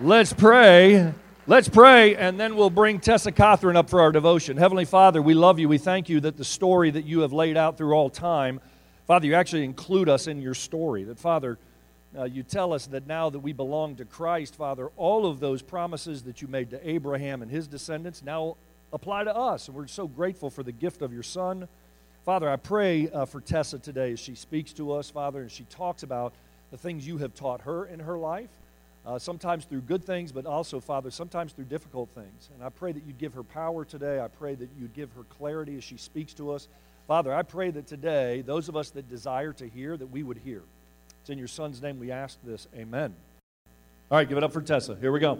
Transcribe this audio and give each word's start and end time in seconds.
Let's 0.00 0.32
pray. 0.32 1.14
Let's 1.46 1.68
pray, 1.68 2.16
and 2.16 2.38
then 2.38 2.56
we'll 2.56 2.68
bring 2.68 2.98
Tessa 2.98 3.30
Cothran 3.30 3.76
up 3.76 3.88
for 3.88 4.00
our 4.00 4.10
devotion. 4.10 4.56
Heavenly 4.56 4.86
Father, 4.86 5.22
we 5.22 5.34
love 5.34 5.60
you. 5.60 5.68
We 5.68 5.78
thank 5.78 6.08
you 6.08 6.18
that 6.18 6.36
the 6.36 6.44
story 6.44 6.90
that 6.90 7.04
you 7.04 7.20
have 7.20 7.32
laid 7.32 7.56
out 7.56 7.78
through 7.78 7.92
all 7.92 8.10
time, 8.10 8.60
Father, 9.06 9.28
you 9.28 9.34
actually 9.34 9.62
include 9.62 10.08
us 10.08 10.26
in 10.26 10.42
your 10.42 10.54
story. 10.54 11.04
That, 11.04 11.20
Father, 11.20 11.60
uh, 12.18 12.24
you 12.24 12.42
tell 12.42 12.72
us 12.72 12.86
that 12.88 13.06
now 13.06 13.30
that 13.30 13.38
we 13.38 13.52
belong 13.52 13.94
to 13.96 14.04
Christ, 14.04 14.56
Father, 14.56 14.88
all 14.96 15.26
of 15.26 15.38
those 15.38 15.62
promises 15.62 16.24
that 16.24 16.42
you 16.42 16.48
made 16.48 16.70
to 16.70 16.88
Abraham 16.88 17.40
and 17.40 17.48
his 17.48 17.68
descendants 17.68 18.20
now 18.20 18.56
apply 18.92 19.22
to 19.22 19.36
us. 19.36 19.68
And 19.68 19.76
we're 19.76 19.86
so 19.86 20.08
grateful 20.08 20.50
for 20.50 20.64
the 20.64 20.72
gift 20.72 21.02
of 21.02 21.12
your 21.12 21.22
Son. 21.22 21.68
Father, 22.24 22.50
I 22.50 22.56
pray 22.56 23.10
uh, 23.10 23.26
for 23.26 23.40
Tessa 23.40 23.78
today 23.78 24.10
as 24.10 24.18
she 24.18 24.34
speaks 24.34 24.72
to 24.72 24.90
us, 24.90 25.08
Father, 25.08 25.40
and 25.40 25.52
she 25.52 25.64
talks 25.64 26.02
about 26.02 26.34
the 26.72 26.78
things 26.78 27.06
you 27.06 27.18
have 27.18 27.32
taught 27.32 27.60
her 27.60 27.86
in 27.86 28.00
her 28.00 28.18
life 28.18 28.50
uh, 29.06 29.18
sometimes 29.18 29.64
through 29.64 29.82
good 29.82 30.04
things, 30.04 30.32
but 30.32 30.46
also, 30.46 30.80
Father, 30.80 31.10
sometimes 31.10 31.52
through 31.52 31.66
difficult 31.66 32.08
things. 32.14 32.48
And 32.54 32.62
I 32.62 32.70
pray 32.70 32.92
that 32.92 33.04
you'd 33.06 33.18
give 33.18 33.34
her 33.34 33.42
power 33.42 33.84
today. 33.84 34.20
I 34.20 34.28
pray 34.28 34.54
that 34.54 34.70
you'd 34.78 34.94
give 34.94 35.12
her 35.12 35.24
clarity 35.24 35.76
as 35.76 35.84
she 35.84 35.96
speaks 35.96 36.32
to 36.34 36.52
us. 36.52 36.68
Father, 37.06 37.34
I 37.34 37.42
pray 37.42 37.70
that 37.70 37.86
today, 37.86 38.40
those 38.40 38.68
of 38.68 38.76
us 38.76 38.90
that 38.90 39.08
desire 39.08 39.52
to 39.54 39.68
hear, 39.68 39.96
that 39.96 40.06
we 40.06 40.22
would 40.22 40.38
hear. 40.38 40.62
It's 41.20 41.28
in 41.28 41.38
your 41.38 41.48
Son's 41.48 41.82
name 41.82 41.98
we 41.98 42.10
ask 42.10 42.38
this. 42.42 42.66
Amen. 42.74 43.14
All 44.10 44.18
right, 44.18 44.28
give 44.28 44.38
it 44.38 44.44
up 44.44 44.52
for 44.52 44.62
Tessa. 44.62 44.96
Here 44.96 45.12
we 45.12 45.20
go. 45.20 45.38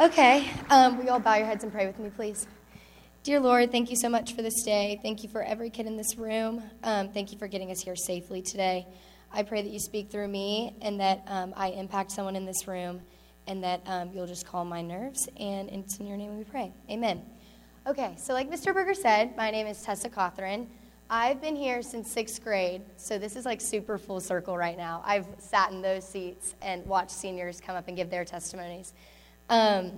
Okay, 0.00 0.50
um, 0.70 0.96
will 0.96 1.04
you 1.04 1.10
all 1.10 1.20
bow 1.20 1.34
your 1.34 1.46
heads 1.46 1.62
and 1.62 1.70
pray 1.70 1.86
with 1.86 1.98
me, 1.98 2.08
please? 2.08 2.46
Dear 3.22 3.38
Lord, 3.38 3.70
thank 3.70 3.90
you 3.90 3.96
so 3.96 4.08
much 4.08 4.34
for 4.34 4.40
this 4.40 4.62
day. 4.62 4.98
Thank 5.02 5.22
you 5.22 5.28
for 5.28 5.42
every 5.42 5.68
kid 5.68 5.84
in 5.84 5.98
this 5.98 6.16
room. 6.16 6.62
Um, 6.82 7.10
thank 7.10 7.32
you 7.32 7.38
for 7.38 7.48
getting 7.48 7.70
us 7.70 7.82
here 7.82 7.96
safely 7.96 8.40
today. 8.40 8.86
I 9.32 9.42
pray 9.42 9.62
that 9.62 9.70
you 9.70 9.78
speak 9.78 10.10
through 10.10 10.28
me 10.28 10.76
and 10.82 10.98
that 11.00 11.22
um, 11.26 11.54
I 11.56 11.68
impact 11.68 12.10
someone 12.10 12.36
in 12.36 12.44
this 12.44 12.66
room 12.66 13.00
and 13.46 13.62
that 13.62 13.80
um, 13.86 14.10
you'll 14.12 14.26
just 14.26 14.46
calm 14.46 14.68
my 14.68 14.82
nerves. 14.82 15.28
And 15.38 15.68
it's 15.68 15.98
in 15.98 16.06
your 16.06 16.16
name 16.16 16.36
we 16.36 16.44
pray. 16.44 16.72
Amen. 16.90 17.22
Okay, 17.86 18.14
so 18.18 18.34
like 18.34 18.50
Mr. 18.50 18.74
Berger 18.74 18.94
said, 18.94 19.36
my 19.36 19.50
name 19.50 19.66
is 19.66 19.82
Tessa 19.82 20.08
Cothran. 20.08 20.66
I've 21.12 21.40
been 21.40 21.56
here 21.56 21.82
since 21.82 22.08
sixth 22.08 22.42
grade, 22.44 22.82
so 22.96 23.18
this 23.18 23.34
is 23.34 23.44
like 23.44 23.60
super 23.60 23.98
full 23.98 24.20
circle 24.20 24.56
right 24.56 24.76
now. 24.76 25.02
I've 25.04 25.26
sat 25.38 25.72
in 25.72 25.82
those 25.82 26.06
seats 26.06 26.54
and 26.62 26.86
watched 26.86 27.10
seniors 27.10 27.60
come 27.60 27.74
up 27.74 27.88
and 27.88 27.96
give 27.96 28.10
their 28.10 28.24
testimonies. 28.24 28.92
Um, 29.48 29.92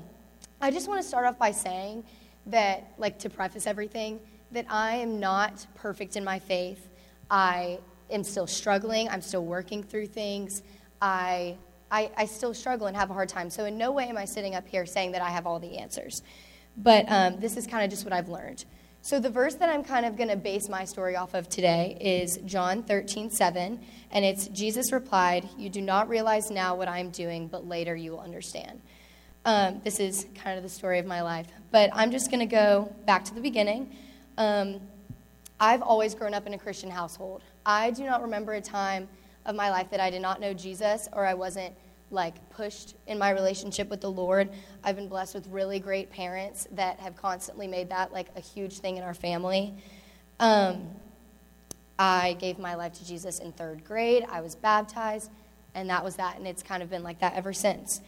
I 0.62 0.70
just 0.70 0.88
want 0.88 1.02
to 1.02 1.06
start 1.06 1.26
off 1.26 1.38
by 1.38 1.50
saying 1.50 2.04
that, 2.46 2.94
like, 2.96 3.18
to 3.18 3.28
preface 3.28 3.66
everything, 3.66 4.20
that 4.52 4.64
I 4.70 4.96
am 4.96 5.20
not 5.20 5.66
perfect 5.74 6.16
in 6.16 6.24
my 6.24 6.38
faith. 6.38 6.88
I 7.30 7.78
am 8.10 8.24
still 8.24 8.46
struggling. 8.46 9.08
I'm 9.08 9.22
still 9.22 9.44
working 9.44 9.82
through 9.82 10.06
things. 10.06 10.62
I, 11.00 11.56
I, 11.90 12.10
I 12.16 12.24
still 12.26 12.54
struggle 12.54 12.86
and 12.86 12.96
have 12.96 13.10
a 13.10 13.14
hard 13.14 13.28
time. 13.28 13.50
So, 13.50 13.64
in 13.64 13.76
no 13.76 13.92
way 13.92 14.08
am 14.08 14.16
I 14.16 14.24
sitting 14.24 14.54
up 14.54 14.66
here 14.66 14.86
saying 14.86 15.12
that 15.12 15.22
I 15.22 15.30
have 15.30 15.46
all 15.46 15.58
the 15.58 15.78
answers. 15.78 16.22
But 16.76 17.04
um, 17.08 17.38
this 17.38 17.56
is 17.56 17.66
kind 17.66 17.84
of 17.84 17.90
just 17.90 18.04
what 18.04 18.12
I've 18.12 18.28
learned. 18.28 18.64
So, 19.02 19.18
the 19.18 19.30
verse 19.30 19.56
that 19.56 19.68
I'm 19.68 19.82
kind 19.82 20.06
of 20.06 20.16
going 20.16 20.28
to 20.28 20.36
base 20.36 20.68
my 20.68 20.84
story 20.84 21.16
off 21.16 21.34
of 21.34 21.48
today 21.48 21.98
is 22.00 22.38
John 22.46 22.82
13, 22.82 23.30
7. 23.30 23.80
And 24.12 24.24
it's 24.24 24.48
Jesus 24.48 24.92
replied, 24.92 25.48
You 25.58 25.68
do 25.68 25.80
not 25.80 26.08
realize 26.08 26.50
now 26.50 26.76
what 26.76 26.88
I 26.88 26.98
am 26.98 27.10
doing, 27.10 27.48
but 27.48 27.66
later 27.66 27.96
you 27.96 28.12
will 28.12 28.20
understand. 28.20 28.80
Um, 29.44 29.80
this 29.82 29.98
is 29.98 30.26
kind 30.36 30.56
of 30.56 30.62
the 30.62 30.68
story 30.68 31.00
of 31.00 31.06
my 31.06 31.20
life. 31.20 31.48
But 31.72 31.90
I'm 31.92 32.12
just 32.12 32.30
going 32.30 32.40
to 32.40 32.46
go 32.46 32.94
back 33.04 33.24
to 33.24 33.34
the 33.34 33.40
beginning. 33.40 33.94
Um, 34.38 34.80
I've 35.58 35.82
always 35.82 36.14
grown 36.14 36.32
up 36.32 36.46
in 36.46 36.54
a 36.54 36.58
Christian 36.58 36.90
household. 36.90 37.42
I 37.64 37.90
do 37.90 38.04
not 38.04 38.22
remember 38.22 38.54
a 38.54 38.60
time 38.60 39.08
of 39.46 39.54
my 39.54 39.70
life 39.70 39.90
that 39.90 40.00
I 40.00 40.10
did 40.10 40.22
not 40.22 40.40
know 40.40 40.52
Jesus 40.52 41.08
or 41.12 41.26
I 41.26 41.34
wasn't 41.34 41.74
like 42.10 42.34
pushed 42.50 42.94
in 43.06 43.18
my 43.18 43.30
relationship 43.30 43.88
with 43.88 44.00
the 44.00 44.10
Lord. 44.10 44.50
I've 44.84 44.96
been 44.96 45.08
blessed 45.08 45.34
with 45.34 45.46
really 45.48 45.78
great 45.78 46.10
parents 46.10 46.68
that 46.72 47.00
have 47.00 47.16
constantly 47.16 47.66
made 47.66 47.88
that 47.90 48.12
like 48.12 48.28
a 48.36 48.40
huge 48.40 48.78
thing 48.78 48.98
in 48.98 49.02
our 49.02 49.14
family. 49.14 49.74
Um, 50.38 50.88
I 51.98 52.34
gave 52.34 52.58
my 52.58 52.74
life 52.74 52.94
to 52.94 53.06
Jesus 53.06 53.38
in 53.38 53.52
third 53.52 53.84
grade. 53.84 54.24
I 54.28 54.40
was 54.40 54.54
baptized, 54.54 55.30
and 55.74 55.88
that 55.88 56.04
was 56.04 56.16
that, 56.16 56.36
and 56.36 56.46
it's 56.46 56.62
kind 56.62 56.82
of 56.82 56.90
been 56.90 57.02
like 57.02 57.20
that 57.20 57.34
ever 57.34 57.52
since. 57.52 58.00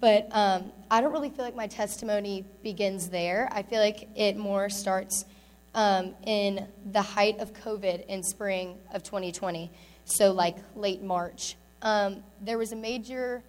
But 0.00 0.26
um, 0.34 0.72
I 0.90 1.00
don't 1.00 1.12
really 1.12 1.30
feel 1.30 1.44
like 1.44 1.54
my 1.54 1.68
testimony 1.68 2.44
begins 2.62 3.08
there. 3.08 3.48
I 3.52 3.62
feel 3.62 3.80
like 3.80 4.08
it 4.16 4.36
more 4.36 4.68
starts 4.68 5.26
um, 5.74 6.14
in 6.26 6.66
the 6.92 7.02
height 7.02 7.38
of 7.38 7.52
COVID 7.52 8.06
in 8.06 8.22
spring 8.22 8.78
of 8.92 9.02
2020, 9.02 9.70
so 10.04 10.32
like 10.32 10.56
late 10.76 11.02
March. 11.02 11.56
Um, 11.82 12.22
there 12.40 12.58
was 12.58 12.72
a 12.72 12.76
major 12.76 13.42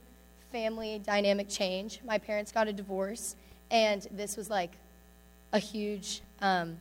family 0.52 1.02
dynamic 1.06 1.50
change. 1.50 2.00
My 2.06 2.18
parents 2.18 2.52
got 2.52 2.68
a 2.68 2.74
divorce, 2.74 3.36
and 3.72 4.08
this 4.12 4.38
was 4.38 4.50
like 4.50 4.72
a 5.52 5.60
huge 5.60 6.22
um, 6.42 6.78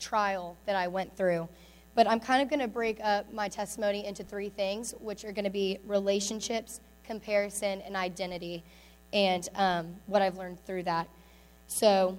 trial 0.00 0.56
that 0.66 0.76
I 0.76 0.88
went 0.88 1.16
through. 1.16 1.48
But 1.94 2.08
I'm 2.08 2.20
kind 2.20 2.42
of 2.42 2.48
going 2.48 2.60
to 2.60 2.68
break 2.68 2.98
up 3.02 3.32
my 3.32 3.48
testimony 3.48 4.06
into 4.06 4.24
three 4.24 4.48
things, 4.48 4.94
which 5.00 5.24
are 5.24 5.32
going 5.32 5.44
to 5.44 5.50
be 5.50 5.78
relationships, 5.86 6.80
comparison, 7.04 7.82
and 7.82 7.96
identity, 7.96 8.64
and 9.12 9.46
um, 9.56 9.94
what 10.06 10.22
I've 10.22 10.38
learned 10.38 10.64
through 10.64 10.84
that. 10.84 11.06
So 11.66 12.16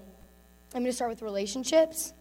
I'm 0.75 0.81
going 0.81 0.85
to 0.85 0.93
start 0.93 1.09
with 1.09 1.21
relationships. 1.21 2.13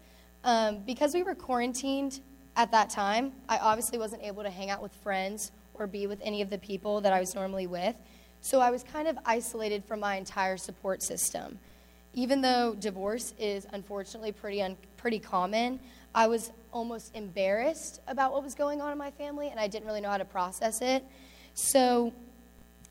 Um, 0.43 0.79
because 0.79 1.13
we 1.13 1.23
were 1.23 1.35
quarantined 1.35 2.19
at 2.55 2.71
that 2.71 2.89
time, 2.89 3.31
I 3.47 3.57
obviously 3.57 3.97
wasn't 3.97 4.23
able 4.23 4.43
to 4.43 4.49
hang 4.49 4.69
out 4.69 4.81
with 4.81 4.93
friends 4.95 5.51
or 5.73 5.87
be 5.87 6.05
with 6.07 6.19
any 6.21 6.41
of 6.41 6.49
the 6.49 6.57
people 6.57 7.01
that 7.01 7.13
I 7.13 7.19
was 7.19 7.33
normally 7.33 7.67
with. 7.67 7.95
So 8.41 8.59
I 8.59 8.69
was 8.69 8.83
kind 8.83 9.07
of 9.07 9.17
isolated 9.25 9.85
from 9.85 10.01
my 10.01 10.15
entire 10.15 10.57
support 10.57 11.01
system. 11.01 11.59
Even 12.13 12.41
though 12.41 12.75
divorce 12.79 13.33
is 13.39 13.65
unfortunately 13.71 14.31
pretty, 14.31 14.61
un- 14.61 14.77
pretty 14.97 15.17
common, 15.17 15.79
I 16.13 16.27
was 16.27 16.51
almost 16.71 17.15
embarrassed 17.15 18.01
about 18.07 18.33
what 18.33 18.43
was 18.43 18.53
going 18.53 18.81
on 18.81 18.91
in 18.91 18.97
my 18.97 19.11
family 19.11 19.49
and 19.49 19.59
I 19.59 19.67
didn't 19.67 19.87
really 19.87 20.01
know 20.01 20.09
how 20.09 20.17
to 20.17 20.25
process 20.25 20.81
it. 20.81 21.03
So 21.55 22.13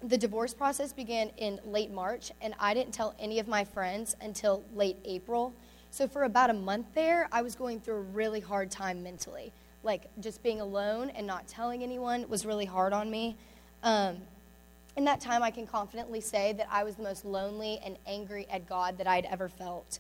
the 0.03 0.19
divorce 0.19 0.55
process 0.55 0.93
began 0.93 1.31
in 1.37 1.61
late 1.65 1.93
March, 1.93 2.33
and 2.41 2.55
I 2.59 2.75
didn't 2.75 2.93
tell 2.93 3.15
any 3.19 3.39
of 3.39 3.47
my 3.47 3.65
friends 3.65 4.17
until 4.21 4.65
late 4.75 4.97
April. 5.05 5.55
So 5.93 6.09
for 6.09 6.25
about 6.25 6.49
a 6.49 6.55
month 6.55 6.87
there, 6.95 7.29
I 7.31 7.43
was 7.43 7.55
going 7.55 7.79
through 7.79 7.97
a 7.97 8.01
really 8.01 8.41
hard 8.41 8.71
time 8.71 9.03
mentally. 9.03 9.53
Like 9.83 10.09
just 10.21 10.43
being 10.43 10.63
alone 10.63 11.11
and 11.11 11.27
not 11.27 11.47
telling 11.47 11.83
anyone 11.83 12.27
was 12.31 12.47
really 12.47 12.65
hard 12.65 12.95
on 12.95 13.11
me. 13.11 13.37
Um, 13.83 14.17
in 14.97 15.05
that 15.05 15.21
time, 15.21 15.43
I 15.43 15.51
can 15.51 15.67
confidently 15.67 16.23
say 16.23 16.55
that 16.55 16.67
I 16.71 16.83
was 16.83 16.97
the 16.97 17.03
most 17.03 17.27
lonely 17.27 17.79
and 17.85 17.99
angry 18.07 18.47
at 18.51 18.67
God 18.67 18.97
that 18.97 19.07
I'd 19.07 19.27
ever 19.27 19.51
felt. 19.51 19.99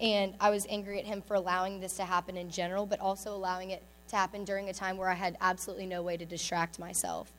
And 0.00 0.32
I 0.40 0.48
was 0.48 0.66
angry 0.70 0.98
at 0.98 1.04
Him 1.04 1.20
for 1.20 1.34
allowing 1.34 1.80
this 1.80 1.96
to 1.96 2.06
happen 2.06 2.38
in 2.38 2.50
general, 2.50 2.86
but 2.86 2.98
also 2.98 3.34
allowing 3.34 3.72
it 3.72 3.82
to 4.08 4.16
happen 4.16 4.42
during 4.42 4.70
a 4.70 4.72
time 4.72 4.96
where 4.96 5.10
I 5.10 5.14
had 5.14 5.36
absolutely 5.42 5.86
no 5.86 6.00
way 6.00 6.16
to 6.16 6.24
distract 6.24 6.78
myself. 6.78 7.30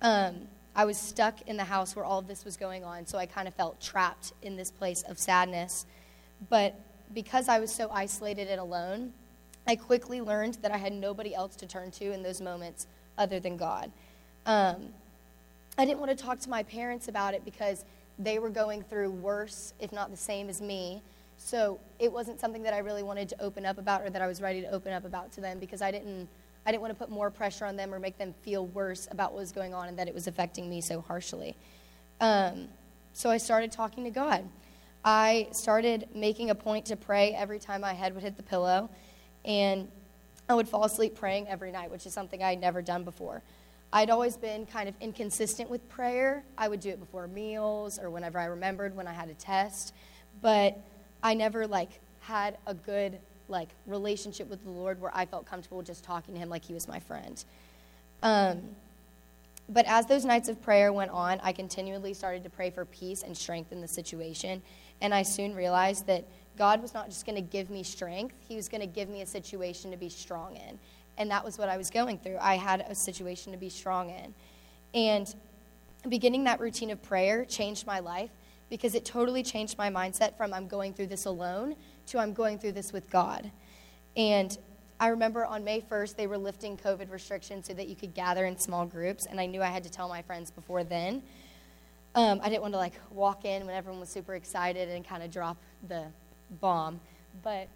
Um, 0.00 0.42
I 0.76 0.84
was 0.84 0.96
stuck 0.96 1.42
in 1.48 1.56
the 1.56 1.64
house 1.64 1.96
where 1.96 2.04
all 2.04 2.20
of 2.20 2.28
this 2.28 2.44
was 2.44 2.56
going 2.56 2.84
on, 2.84 3.04
so 3.04 3.18
I 3.18 3.26
kind 3.26 3.48
of 3.48 3.54
felt 3.54 3.80
trapped 3.80 4.32
in 4.42 4.54
this 4.54 4.70
place 4.70 5.02
of 5.02 5.18
sadness. 5.18 5.86
But 6.48 6.78
because 7.14 7.48
I 7.48 7.58
was 7.58 7.72
so 7.72 7.90
isolated 7.90 8.48
and 8.48 8.60
alone, 8.60 9.12
I 9.66 9.76
quickly 9.76 10.20
learned 10.20 10.58
that 10.62 10.72
I 10.72 10.76
had 10.76 10.92
nobody 10.92 11.34
else 11.34 11.56
to 11.56 11.66
turn 11.66 11.90
to 11.92 12.12
in 12.12 12.22
those 12.22 12.40
moments 12.40 12.86
other 13.16 13.38
than 13.38 13.56
God. 13.56 13.90
Um, 14.46 14.88
I 15.78 15.84
didn't 15.84 16.00
want 16.00 16.16
to 16.16 16.24
talk 16.24 16.40
to 16.40 16.50
my 16.50 16.62
parents 16.62 17.08
about 17.08 17.34
it 17.34 17.44
because 17.44 17.84
they 18.18 18.38
were 18.38 18.50
going 18.50 18.82
through 18.82 19.10
worse, 19.10 19.72
if 19.80 19.92
not 19.92 20.10
the 20.10 20.16
same 20.16 20.48
as 20.48 20.60
me. 20.60 21.02
So 21.38 21.80
it 21.98 22.12
wasn't 22.12 22.40
something 22.40 22.62
that 22.62 22.74
I 22.74 22.78
really 22.78 23.02
wanted 23.02 23.28
to 23.30 23.42
open 23.42 23.64
up 23.64 23.78
about 23.78 24.02
or 24.02 24.10
that 24.10 24.22
I 24.22 24.26
was 24.26 24.40
ready 24.40 24.60
to 24.60 24.70
open 24.70 24.92
up 24.92 25.04
about 25.04 25.32
to 25.32 25.40
them 25.40 25.58
because 25.58 25.82
I 25.82 25.90
didn't, 25.90 26.28
I 26.66 26.70
didn't 26.70 26.82
want 26.82 26.92
to 26.92 26.98
put 26.98 27.10
more 27.10 27.30
pressure 27.30 27.64
on 27.64 27.76
them 27.76 27.92
or 27.92 27.98
make 27.98 28.18
them 28.18 28.34
feel 28.42 28.66
worse 28.66 29.08
about 29.10 29.32
what 29.32 29.40
was 29.40 29.52
going 29.52 29.74
on 29.74 29.88
and 29.88 29.98
that 29.98 30.08
it 30.08 30.14
was 30.14 30.26
affecting 30.26 30.68
me 30.68 30.80
so 30.80 31.00
harshly. 31.00 31.56
Um, 32.20 32.68
so 33.12 33.30
I 33.30 33.38
started 33.38 33.72
talking 33.72 34.04
to 34.04 34.10
God. 34.10 34.48
I 35.04 35.48
started 35.52 36.08
making 36.14 36.50
a 36.50 36.54
point 36.54 36.86
to 36.86 36.96
pray 36.96 37.34
every 37.34 37.58
time 37.58 37.80
my 37.80 37.92
head 37.92 38.14
would 38.14 38.22
hit 38.22 38.36
the 38.36 38.42
pillow, 38.42 38.88
and 39.44 39.88
I 40.48 40.54
would 40.54 40.68
fall 40.68 40.84
asleep 40.84 41.16
praying 41.16 41.48
every 41.48 41.72
night, 41.72 41.90
which 41.90 42.06
is 42.06 42.12
something 42.12 42.42
I 42.42 42.50
had 42.50 42.60
never 42.60 42.82
done 42.82 43.02
before. 43.02 43.42
I'd 43.92 44.10
always 44.10 44.36
been 44.36 44.64
kind 44.64 44.88
of 44.88 44.94
inconsistent 45.00 45.68
with 45.68 45.86
prayer. 45.88 46.44
I 46.56 46.68
would 46.68 46.80
do 46.80 46.88
it 46.88 46.98
before 46.98 47.26
meals 47.26 47.98
or 47.98 48.10
whenever 48.10 48.38
I 48.38 48.46
remembered 48.46 48.96
when 48.96 49.06
I 49.06 49.12
had 49.12 49.28
a 49.28 49.34
test, 49.34 49.92
but 50.40 50.78
I 51.22 51.34
never 51.34 51.66
like 51.66 52.00
had 52.20 52.56
a 52.66 52.74
good 52.74 53.18
like 53.48 53.68
relationship 53.86 54.48
with 54.48 54.62
the 54.64 54.70
Lord 54.70 55.00
where 55.00 55.10
I 55.14 55.26
felt 55.26 55.46
comfortable 55.46 55.82
just 55.82 56.04
talking 56.04 56.34
to 56.34 56.40
Him 56.40 56.48
like 56.48 56.64
He 56.64 56.72
was 56.72 56.88
my 56.88 57.00
friend. 57.00 57.44
Um, 58.22 58.62
but 59.68 59.84
as 59.86 60.06
those 60.06 60.24
nights 60.24 60.48
of 60.48 60.62
prayer 60.62 60.92
went 60.92 61.10
on, 61.10 61.40
I 61.42 61.52
continually 61.52 62.14
started 62.14 62.44
to 62.44 62.50
pray 62.50 62.70
for 62.70 62.84
peace 62.84 63.22
and 63.22 63.36
strength 63.36 63.72
in 63.72 63.80
the 63.80 63.88
situation. 63.88 64.62
And 65.02 65.12
I 65.12 65.22
soon 65.22 65.54
realized 65.54 66.06
that 66.06 66.24
God 66.56 66.80
was 66.80 66.94
not 66.94 67.08
just 67.08 67.26
going 67.26 67.36
to 67.36 67.42
give 67.42 67.68
me 67.68 67.82
strength, 67.82 68.36
He 68.48 68.56
was 68.56 68.70
going 68.70 68.80
to 68.80 68.86
give 68.86 69.10
me 69.10 69.20
a 69.20 69.26
situation 69.26 69.90
to 69.90 69.98
be 69.98 70.08
strong 70.08 70.56
in. 70.56 70.78
And 71.18 71.30
that 71.30 71.44
was 71.44 71.58
what 71.58 71.68
I 71.68 71.76
was 71.76 71.90
going 71.90 72.18
through. 72.18 72.38
I 72.40 72.54
had 72.54 72.86
a 72.88 72.94
situation 72.94 73.52
to 73.52 73.58
be 73.58 73.68
strong 73.68 74.08
in. 74.08 74.34
And 74.94 75.34
beginning 76.08 76.44
that 76.44 76.60
routine 76.60 76.90
of 76.90 77.02
prayer 77.02 77.44
changed 77.44 77.86
my 77.86 78.00
life 78.00 78.30
because 78.70 78.94
it 78.94 79.04
totally 79.04 79.42
changed 79.42 79.76
my 79.76 79.90
mindset 79.90 80.36
from 80.36 80.54
I'm 80.54 80.66
going 80.66 80.94
through 80.94 81.08
this 81.08 81.26
alone 81.26 81.76
to 82.06 82.18
I'm 82.18 82.32
going 82.32 82.58
through 82.58 82.72
this 82.72 82.92
with 82.92 83.10
God. 83.10 83.50
And 84.16 84.56
I 84.98 85.08
remember 85.08 85.44
on 85.44 85.64
May 85.64 85.80
1st, 85.80 86.16
they 86.16 86.26
were 86.26 86.38
lifting 86.38 86.76
COVID 86.76 87.10
restrictions 87.10 87.66
so 87.66 87.74
that 87.74 87.88
you 87.88 87.96
could 87.96 88.14
gather 88.14 88.46
in 88.46 88.56
small 88.56 88.86
groups, 88.86 89.26
and 89.26 89.40
I 89.40 89.46
knew 89.46 89.60
I 89.60 89.66
had 89.66 89.82
to 89.82 89.90
tell 89.90 90.08
my 90.08 90.22
friends 90.22 90.50
before 90.50 90.84
then. 90.84 91.22
Um, 92.14 92.40
I 92.42 92.48
didn't 92.48 92.62
want 92.62 92.74
to 92.74 92.78
like 92.78 92.94
walk 93.10 93.44
in 93.44 93.66
when 93.66 93.74
everyone 93.74 94.00
was 94.00 94.10
super 94.10 94.34
excited 94.34 94.88
and 94.88 95.06
kind 95.06 95.22
of 95.22 95.30
drop 95.30 95.56
the 95.88 96.04
bomb, 96.60 97.00
but 97.42 97.68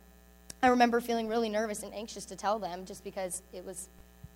I 0.63 0.69
remember 0.69 1.01
feeling 1.01 1.29
really 1.29 1.49
nervous 1.49 1.83
and 1.83 1.95
anxious 1.95 2.25
to 2.27 2.37
tell 2.37 2.59
them 2.59 2.85
just 2.85 3.03
because 3.03 3.43
it 3.53 3.65
was 3.65 3.89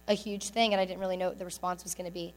a 0.09 0.15
huge 0.15 0.49
thing 0.49 0.73
and 0.73 0.81
I 0.81 0.85
didn't 0.85 1.01
really 1.01 1.17
know 1.17 1.29
what 1.29 1.39
the 1.39 1.45
response 1.45 1.85
was 1.85 1.95
going 1.95 2.07
to 2.07 2.13
be. 2.13 2.33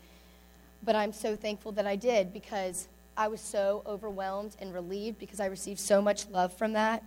But 0.83 0.95
I'm 0.95 1.13
so 1.13 1.35
thankful 1.35 1.71
that 1.73 1.87
I 1.87 1.95
did 1.95 2.33
because 2.33 2.87
I 3.15 3.27
was 3.27 3.39
so 3.39 3.83
overwhelmed 3.85 4.55
and 4.59 4.73
relieved 4.73 5.19
because 5.19 5.39
I 5.39 5.45
received 5.45 5.79
so 5.79 6.01
much 6.01 6.27
love 6.29 6.53
from 6.53 6.73
that. 6.73 7.03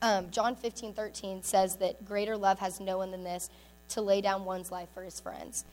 Um, 0.00 0.30
John 0.30 0.54
15, 0.54 0.94
13 0.94 1.42
says 1.42 1.76
that 1.76 2.04
greater 2.06 2.36
love 2.36 2.60
has 2.60 2.80
no 2.80 2.98
one 2.98 3.10
than 3.10 3.24
this 3.24 3.50
to 3.90 4.00
lay 4.00 4.20
down 4.20 4.44
one's 4.44 4.70
life 4.70 4.88
for 4.94 5.02
his 5.02 5.18
friends. 5.18 5.64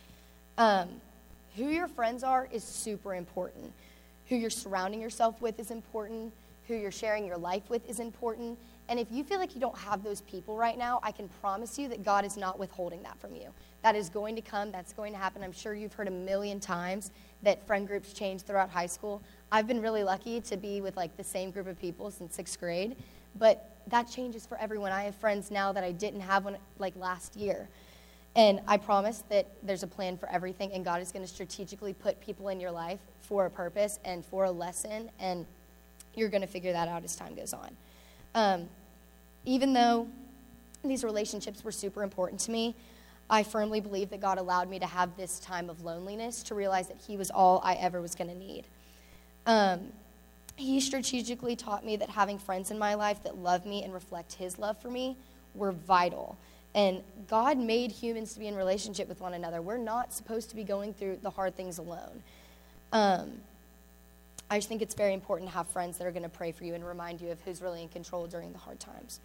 Um, 0.58 1.02
who 1.56 1.70
your 1.70 1.88
friends 1.88 2.24
are 2.24 2.48
is 2.52 2.64
super 2.64 3.16
important. 3.16 3.72
Who 4.28 4.36
you're 4.36 4.50
surrounding 4.50 5.02
yourself 5.02 5.42
with 5.42 5.60
is 5.60 5.72
important. 5.72 6.34
Who 6.68 6.76
you're 6.76 6.92
sharing 6.92 7.26
your 7.26 7.38
life 7.38 7.70
with 7.70 7.88
is 7.90 8.00
important. 8.00 8.58
And 8.90 9.00
if 9.00 9.08
you 9.12 9.24
feel 9.24 9.40
like 9.40 9.56
you 9.56 9.62
don't 9.62 9.78
have 9.78 10.04
those 10.04 10.22
people 10.22 10.58
right 10.58 10.78
now, 10.78 11.00
I 11.02 11.12
can 11.12 11.30
promise 11.42 11.78
you 11.78 11.88
that 11.90 12.04
God 12.04 12.26
is 12.26 12.38
not 12.38 12.60
withholding 12.60 13.02
that 13.04 13.20
from 13.20 13.36
you. 13.36 13.48
That 13.84 13.96
is 13.96 14.10
going 14.10 14.36
to 14.36 14.42
come, 14.42 14.72
that's 14.72 14.94
going 14.94 15.14
to 15.14 15.20
happen. 15.20 15.44
I'm 15.44 15.52
sure 15.52 15.74
you've 15.74 15.94
heard 15.94 16.08
a 16.08 16.12
million 16.12 16.60
times 16.60 17.12
that 17.44 17.66
friend 17.66 17.88
groups 17.88 18.14
change 18.14 18.42
throughout 18.42 18.70
high 18.70 18.86
school. 18.86 19.22
I've 19.52 19.68
been 19.68 19.82
really 19.82 20.04
lucky 20.04 20.42
to 20.42 20.58
be 20.58 20.82
with 20.82 20.98
like 20.98 21.16
the 21.18 21.24
same 21.24 21.52
group 21.52 21.68
of 21.68 21.80
people 21.80 22.12
since 22.12 22.36
sixth 22.36 22.60
grade, 22.60 22.96
but 23.38 23.76
that 23.88 24.10
changes 24.10 24.46
for 24.46 24.58
everyone. 24.58 24.92
I 24.92 25.04
have 25.04 25.16
friends 25.16 25.52
now 25.52 25.72
that 25.72 25.84
I 25.84 25.92
didn't 25.92 26.22
have 26.22 26.46
when, 26.46 26.58
like 26.80 26.96
last 26.96 27.36
year. 27.36 27.70
And 28.36 28.60
I 28.68 28.78
promise 28.78 29.24
that 29.30 29.48
there's 29.64 29.84
a 29.84 29.88
plan 29.88 30.18
for 30.18 30.30
everything, 30.30 30.72
and 30.74 30.84
God 30.84 31.02
is 31.02 31.12
going 31.12 31.24
to 31.24 31.32
strategically 31.32 31.94
put 31.94 32.20
people 32.20 32.50
in 32.50 32.60
your 32.60 32.72
life 32.72 33.00
for 33.22 33.46
a 33.46 33.50
purpose 33.50 34.00
and 34.04 34.26
for 34.26 34.46
a 34.46 34.52
lesson, 34.52 35.10
and 35.20 35.46
you're 36.16 36.30
going 36.30 36.42
to 36.42 36.48
figure 36.48 36.74
that 36.74 36.88
out 36.88 37.04
as 37.04 37.16
time 37.16 37.36
goes 37.36 37.54
on. 37.54 37.76
Um, 38.34 38.70
even 39.46 39.74
though 39.74 40.08
these 40.84 41.04
relationships 41.04 41.64
were 41.64 41.72
super 41.72 42.04
important 42.04 42.42
to 42.42 42.52
me, 42.52 42.76
I 43.30 43.44
firmly 43.44 43.80
believe 43.80 44.10
that 44.12 44.20
God 44.20 44.38
allowed 44.38 44.70
me 44.70 44.80
to 44.80 44.86
have 44.86 45.16
this 45.18 45.40
time 45.40 45.70
of 45.70 45.84
loneliness 45.84 46.44
to 46.44 46.56
realize 46.56 46.90
that 46.90 46.98
He 47.08 47.18
was 47.18 47.32
all 47.32 47.62
I 47.64 47.76
ever 47.76 48.02
was 48.02 48.16
going 48.16 48.30
to 48.30 48.36
need. 48.36 48.66
Um, 49.46 49.92
he 50.58 50.80
strategically 50.80 51.56
taught 51.56 51.86
me 51.86 51.98
that 51.98 52.10
having 52.10 52.40
friends 52.40 52.72
in 52.72 52.80
my 52.80 52.94
life 52.94 53.24
that 53.24 53.38
love 53.38 53.66
me 53.66 53.84
and 53.84 53.94
reflect 53.94 54.34
His 54.34 54.58
love 54.58 54.78
for 54.78 54.90
me 54.90 55.18
were 55.54 55.72
vital. 55.72 56.38
And 56.76 57.02
God 57.30 57.58
made 57.58 57.92
humans 57.92 58.34
to 58.34 58.40
be 58.40 58.48
in 58.48 58.56
relationship 58.56 59.08
with 59.08 59.22
one 59.22 59.34
another. 59.34 59.62
We're 59.62 59.78
not 59.78 60.14
supposed 60.14 60.50
to 60.50 60.56
be 60.56 60.64
going 60.66 60.94
through 60.94 61.20
the 61.24 61.30
hard 61.30 61.56
things 61.56 61.78
alone. 61.78 62.22
Um, 62.92 63.32
I 64.52 64.58
just 64.58 64.68
think 64.68 64.82
it's 64.82 64.94
very 64.94 65.14
important 65.14 65.50
to 65.50 65.56
have 65.56 65.68
friends 65.68 65.98
that 65.98 66.06
are 66.06 66.12
going 66.12 66.24
to 66.24 66.30
pray 66.30 66.52
for 66.52 66.66
you 66.66 66.76
and 66.76 66.86
remind 66.86 67.22
you 67.22 67.32
of 67.32 67.42
who's 67.42 67.62
really 67.62 67.82
in 67.82 67.88
control 67.88 68.28
during 68.28 68.52
the 68.52 68.60
hard 68.60 68.80
times. 68.80 69.22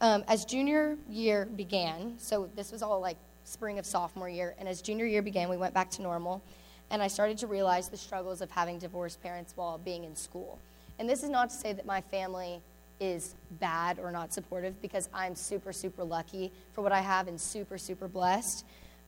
Um, 0.00 0.24
as 0.26 0.46
junior 0.46 0.96
year 1.08 1.44
began, 1.44 2.14
so 2.18 2.48
this 2.56 2.72
was 2.72 2.82
all 2.82 3.00
like 3.00 3.18
spring 3.44 3.78
of 3.78 3.84
sophomore 3.84 4.30
year, 4.30 4.54
and 4.58 4.66
as 4.66 4.80
junior 4.80 5.04
year 5.04 5.22
began, 5.22 5.50
we 5.50 5.58
went 5.58 5.74
back 5.74 5.90
to 5.90 6.02
normal, 6.02 6.42
and 6.90 7.02
I 7.02 7.08
started 7.08 7.36
to 7.38 7.46
realize 7.46 7.88
the 7.88 7.96
struggles 7.98 8.40
of 8.40 8.50
having 8.50 8.78
divorced 8.78 9.22
parents 9.22 9.52
while 9.54 9.76
being 9.76 10.04
in 10.04 10.16
school. 10.16 10.58
And 10.98 11.08
this 11.08 11.22
is 11.22 11.28
not 11.28 11.50
to 11.50 11.56
say 11.56 11.74
that 11.74 11.84
my 11.84 12.00
family 12.00 12.60
is 13.00 13.34
bad 13.58 13.98
or 13.98 14.12
not 14.12 14.32
supportive, 14.32 14.80
because 14.82 15.08
I'm 15.12 15.34
super, 15.34 15.72
super 15.72 16.04
lucky 16.04 16.52
for 16.74 16.82
what 16.82 16.92
I 16.92 17.00
have 17.00 17.26
and 17.26 17.40
super, 17.40 17.78
super 17.78 18.06
blessed. 18.06 18.64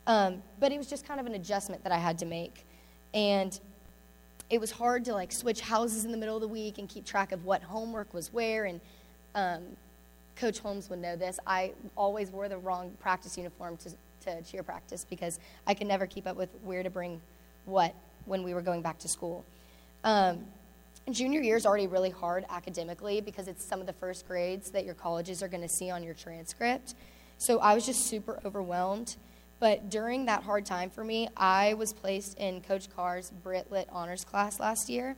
Um, 0.07 0.41
but 0.59 0.71
it 0.71 0.77
was 0.77 0.87
just 0.87 1.07
kind 1.07 1.19
of 1.19 1.25
an 1.25 1.35
adjustment 1.35 1.83
that 1.83 1.91
I 1.93 1.97
had 1.97 2.17
to 2.19 2.25
make. 2.25 2.65
And 3.13 3.57
it 4.49 4.59
was 4.59 4.71
hard 4.71 5.05
to 5.05 5.13
like 5.13 5.31
switch 5.31 5.61
houses 5.61 6.05
in 6.05 6.11
the 6.11 6.17
middle 6.17 6.35
of 6.35 6.41
the 6.41 6.47
week 6.47 6.77
and 6.77 6.89
keep 6.89 7.05
track 7.05 7.31
of 7.31 7.45
what 7.45 7.61
homework 7.63 8.13
was 8.13 8.33
where. 8.33 8.65
And 8.65 8.81
um, 9.35 9.61
Coach 10.35 10.59
Holmes 10.59 10.89
would 10.89 10.99
know 10.99 11.15
this. 11.15 11.39
I 11.47 11.73
always 11.95 12.31
wore 12.31 12.49
the 12.49 12.57
wrong 12.57 12.91
practice 12.99 13.37
uniform 13.37 13.77
to, 13.77 13.91
to 14.25 14.41
cheer 14.41 14.63
practice 14.63 15.05
because 15.09 15.39
I 15.65 15.73
could 15.73 15.87
never 15.87 16.05
keep 16.05 16.27
up 16.27 16.35
with 16.35 16.49
where 16.63 16.83
to 16.83 16.89
bring 16.89 17.21
what 17.65 17.93
when 18.25 18.43
we 18.43 18.53
were 18.53 18.61
going 18.61 18.81
back 18.81 18.99
to 18.99 19.07
school. 19.07 19.45
Um, 20.03 20.45
junior 21.11 21.41
year 21.41 21.57
is 21.57 21.65
already 21.65 21.87
really 21.87 22.09
hard 22.09 22.45
academically 22.49 23.21
because 23.21 23.47
it's 23.47 23.67
some 23.67 23.79
of 23.81 23.87
the 23.87 23.93
first 23.93 24.27
grades 24.27 24.71
that 24.71 24.85
your 24.85 24.95
colleges 24.95 25.43
are 25.43 25.47
going 25.47 25.63
to 25.63 25.69
see 25.69 25.89
on 25.89 26.03
your 26.03 26.13
transcript. 26.13 26.95
So 27.37 27.59
I 27.59 27.73
was 27.73 27.85
just 27.85 28.07
super 28.07 28.39
overwhelmed. 28.45 29.17
But 29.59 29.89
during 29.89 30.25
that 30.25 30.43
hard 30.43 30.65
time 30.65 30.89
for 30.89 31.03
me, 31.03 31.29
I 31.37 31.73
was 31.75 31.93
placed 31.93 32.37
in 32.37 32.61
Coach 32.61 32.93
Carr's 32.93 33.31
Brit 33.31 33.71
Lit 33.71 33.87
honors 33.91 34.25
class 34.25 34.59
last 34.59 34.89
year. 34.89 35.15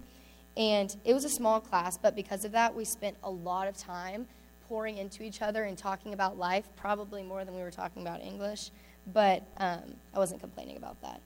And 0.58 0.96
it 1.04 1.14
was 1.14 1.26
a 1.26 1.30
small 1.30 1.60
class, 1.60 1.98
but 1.98 2.16
because 2.16 2.46
of 2.46 2.52
that, 2.54 2.74
we 2.74 2.86
spent 2.86 3.18
a 3.24 3.30
lot 3.30 3.68
of 3.68 3.76
time 3.76 4.28
pouring 4.70 4.98
into 4.98 5.24
each 5.24 5.42
other 5.42 5.64
and 5.64 5.78
talking 5.78 6.14
about 6.14 6.38
life, 6.38 6.66
probably 6.76 7.24
more 7.24 7.44
than 7.44 7.56
we 7.56 7.62
were 7.62 7.72
talking 7.72 8.02
about 8.02 8.22
English. 8.22 8.72
But 9.14 9.44
um, 9.58 9.96
I 10.14 10.20
wasn't 10.20 10.42
complaining 10.42 10.78
about 10.78 11.02
that. 11.02 11.22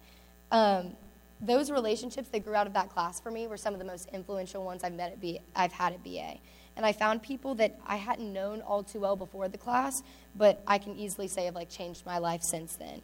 Um, 0.52 0.96
those 1.42 1.72
relationships 1.72 2.30
that 2.30 2.44
grew 2.44 2.56
out 2.56 2.68
of 2.68 2.74
that 2.74 2.90
class 2.90 3.20
for 3.20 3.32
me 3.32 3.48
were 3.48 3.58
some 3.58 3.74
of 3.74 3.80
the 3.80 3.86
most 3.86 4.10
influential 4.12 4.64
ones 4.64 4.84
I've 4.84 4.94
met 4.94 5.14
at 5.14 5.22
B- 5.22 5.40
I've 5.56 5.72
had 5.72 5.94
at 5.94 6.04
BA. 6.04 6.38
And 6.76 6.86
I 6.86 6.92
found 6.92 7.22
people 7.24 7.56
that 7.56 7.80
I 7.86 7.98
hadn't 7.98 8.32
known 8.32 8.62
all 8.62 8.84
too 8.84 9.00
well 9.00 9.16
before 9.16 9.48
the 9.48 9.58
class, 9.58 10.04
but 10.36 10.62
I 10.68 10.78
can 10.78 10.96
easily 10.96 11.28
say 11.28 11.46
have 11.46 11.56
like 11.56 11.70
changed 11.70 12.06
my 12.06 12.18
life 12.18 12.44
since 12.44 12.76
then. 12.76 13.02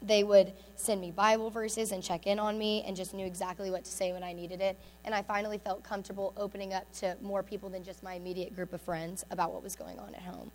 They 0.00 0.22
would 0.22 0.52
send 0.76 1.00
me 1.00 1.10
Bible 1.10 1.50
verses 1.50 1.90
and 1.90 2.02
check 2.02 2.26
in 2.26 2.38
on 2.38 2.56
me 2.56 2.84
and 2.86 2.96
just 2.96 3.14
knew 3.14 3.26
exactly 3.26 3.70
what 3.70 3.84
to 3.84 3.90
say 3.90 4.12
when 4.12 4.22
I 4.22 4.32
needed 4.32 4.60
it. 4.60 4.78
And 5.04 5.14
I 5.14 5.22
finally 5.22 5.58
felt 5.58 5.82
comfortable 5.82 6.32
opening 6.36 6.72
up 6.72 6.90
to 6.98 7.16
more 7.20 7.42
people 7.42 7.68
than 7.68 7.82
just 7.82 8.02
my 8.02 8.14
immediate 8.14 8.54
group 8.54 8.72
of 8.72 8.80
friends 8.80 9.24
about 9.30 9.52
what 9.52 9.62
was 9.62 9.74
going 9.74 9.98
on 9.98 10.14
at 10.14 10.22
home. 10.22 10.52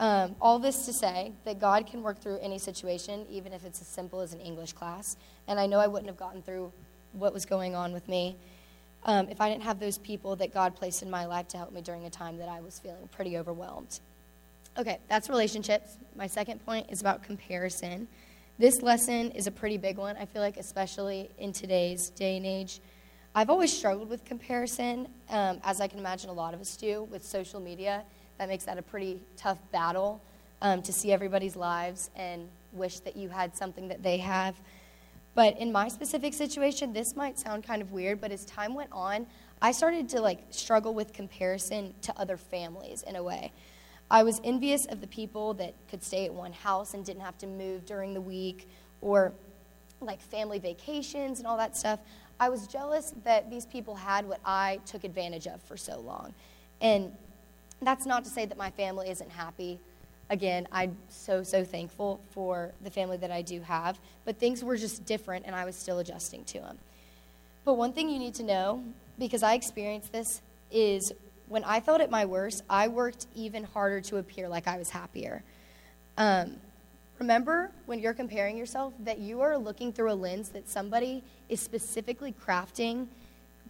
Um, 0.00 0.36
all 0.40 0.58
this 0.58 0.86
to 0.86 0.92
say 0.92 1.32
that 1.44 1.58
God 1.58 1.86
can 1.86 2.02
work 2.02 2.20
through 2.20 2.38
any 2.38 2.58
situation, 2.58 3.26
even 3.28 3.52
if 3.52 3.64
it's 3.64 3.80
as 3.80 3.88
simple 3.88 4.20
as 4.20 4.32
an 4.32 4.40
English 4.40 4.72
class. 4.72 5.16
And 5.48 5.58
I 5.58 5.66
know 5.66 5.80
I 5.80 5.88
wouldn't 5.88 6.08
have 6.08 6.16
gotten 6.18 6.42
through 6.42 6.72
what 7.12 7.34
was 7.34 7.44
going 7.44 7.74
on 7.74 7.92
with 7.92 8.08
me 8.08 8.36
um, 9.04 9.28
if 9.28 9.40
I 9.40 9.48
didn't 9.48 9.62
have 9.62 9.80
those 9.80 9.98
people 9.98 10.36
that 10.36 10.52
God 10.52 10.74
placed 10.74 11.02
in 11.02 11.10
my 11.10 11.24
life 11.24 11.48
to 11.48 11.56
help 11.56 11.72
me 11.72 11.80
during 11.80 12.04
a 12.04 12.10
time 12.10 12.36
that 12.38 12.48
I 12.48 12.60
was 12.60 12.78
feeling 12.78 13.08
pretty 13.12 13.38
overwhelmed. 13.38 14.00
Okay, 14.78 14.98
that's 15.08 15.28
relationships. 15.28 15.96
My 16.16 16.26
second 16.26 16.64
point 16.64 16.86
is 16.90 17.00
about 17.00 17.22
comparison. 17.22 18.06
This 18.58 18.82
lesson 18.82 19.30
is 19.32 19.46
a 19.46 19.50
pretty 19.50 19.78
big 19.78 19.98
one, 19.98 20.16
I 20.16 20.24
feel 20.24 20.42
like, 20.42 20.56
especially 20.56 21.30
in 21.38 21.52
today's 21.52 22.10
day 22.10 22.36
and 22.36 22.46
age. 22.46 22.80
I've 23.34 23.50
always 23.50 23.76
struggled 23.76 24.08
with 24.08 24.24
comparison, 24.24 25.08
um, 25.30 25.60
as 25.62 25.80
I 25.80 25.86
can 25.86 26.00
imagine 26.00 26.28
a 26.28 26.32
lot 26.32 26.54
of 26.54 26.60
us 26.60 26.76
do, 26.76 27.04
with 27.04 27.24
social 27.24 27.60
media. 27.60 28.02
That 28.38 28.48
makes 28.48 28.64
that 28.64 28.78
a 28.78 28.82
pretty 28.82 29.20
tough 29.36 29.58
battle 29.72 30.20
um, 30.62 30.82
to 30.82 30.92
see 30.92 31.12
everybody's 31.12 31.56
lives 31.56 32.10
and 32.16 32.48
wish 32.72 33.00
that 33.00 33.16
you 33.16 33.28
had 33.28 33.56
something 33.56 33.88
that 33.88 34.02
they 34.02 34.18
have. 34.18 34.54
But 35.34 35.58
in 35.58 35.70
my 35.70 35.88
specific 35.88 36.34
situation, 36.34 36.92
this 36.92 37.14
might 37.14 37.38
sound 37.38 37.64
kind 37.64 37.82
of 37.82 37.92
weird, 37.92 38.20
but 38.20 38.32
as 38.32 38.44
time 38.44 38.74
went 38.74 38.90
on, 38.92 39.26
I 39.60 39.72
started 39.72 40.08
to 40.10 40.20
like 40.20 40.40
struggle 40.50 40.94
with 40.94 41.12
comparison 41.12 41.94
to 42.02 42.18
other 42.18 42.36
families 42.36 43.02
in 43.02 43.16
a 43.16 43.22
way. 43.22 43.52
I 44.10 44.22
was 44.22 44.40
envious 44.42 44.86
of 44.86 45.00
the 45.00 45.06
people 45.06 45.54
that 45.54 45.74
could 45.90 46.02
stay 46.02 46.24
at 46.24 46.32
one 46.32 46.52
house 46.52 46.94
and 46.94 47.04
didn't 47.04 47.22
have 47.22 47.36
to 47.38 47.46
move 47.46 47.84
during 47.84 48.14
the 48.14 48.20
week 48.20 48.68
or 49.00 49.32
like 50.00 50.20
family 50.20 50.58
vacations 50.58 51.38
and 51.38 51.46
all 51.46 51.56
that 51.56 51.76
stuff. 51.76 52.00
I 52.40 52.48
was 52.48 52.66
jealous 52.66 53.14
that 53.24 53.50
these 53.50 53.66
people 53.66 53.96
had 53.96 54.26
what 54.26 54.40
I 54.44 54.80
took 54.86 55.04
advantage 55.04 55.46
of 55.46 55.60
for 55.62 55.76
so 55.76 56.00
long. 56.00 56.34
And 56.80 57.12
that's 57.80 58.06
not 58.06 58.24
to 58.24 58.30
say 58.30 58.44
that 58.44 58.58
my 58.58 58.70
family 58.70 59.08
isn't 59.10 59.30
happy 59.30 59.78
again, 60.30 60.68
I'm 60.70 60.96
so, 61.08 61.42
so 61.42 61.64
thankful 61.64 62.20
for 62.30 62.72
the 62.82 62.90
family 62.90 63.16
that 63.18 63.30
I 63.30 63.42
do 63.42 63.60
have. 63.62 63.98
But 64.24 64.38
things 64.38 64.62
were 64.62 64.76
just 64.76 65.04
different, 65.04 65.46
and 65.46 65.54
I 65.54 65.64
was 65.64 65.76
still 65.76 65.98
adjusting 65.98 66.44
to 66.44 66.60
them. 66.60 66.78
But 67.64 67.74
one 67.74 67.92
thing 67.92 68.08
you 68.08 68.18
need 68.18 68.34
to 68.34 68.42
know, 68.42 68.82
because 69.18 69.42
I 69.42 69.54
experienced 69.54 70.12
this, 70.12 70.42
is 70.70 71.12
when 71.48 71.64
I 71.64 71.80
felt 71.80 72.00
at 72.00 72.10
my 72.10 72.24
worst, 72.24 72.62
I 72.68 72.88
worked 72.88 73.26
even 73.34 73.64
harder 73.64 74.00
to 74.02 74.18
appear 74.18 74.48
like 74.48 74.66
I 74.66 74.76
was 74.76 74.90
happier. 74.90 75.42
Um, 76.18 76.56
remember 77.18 77.70
when 77.86 78.00
you're 78.00 78.14
comparing 78.14 78.56
yourself 78.56 78.92
that 79.00 79.18
you 79.18 79.40
are 79.40 79.56
looking 79.56 79.92
through 79.92 80.12
a 80.12 80.14
lens 80.14 80.50
that 80.50 80.68
somebody 80.68 81.22
is 81.48 81.60
specifically 81.60 82.34
crafting 82.46 83.06